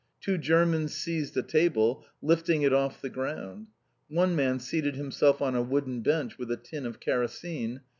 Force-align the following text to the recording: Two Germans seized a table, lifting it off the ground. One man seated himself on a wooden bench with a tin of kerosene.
Two 0.19 0.39
Germans 0.39 0.95
seized 0.95 1.37
a 1.37 1.43
table, 1.43 2.03
lifting 2.23 2.63
it 2.63 2.73
off 2.73 3.03
the 3.03 3.07
ground. 3.11 3.67
One 4.07 4.35
man 4.35 4.59
seated 4.59 4.95
himself 4.95 5.43
on 5.43 5.53
a 5.53 5.61
wooden 5.61 6.01
bench 6.01 6.39
with 6.39 6.51
a 6.51 6.57
tin 6.57 6.87
of 6.87 6.99
kerosene. 6.99 7.81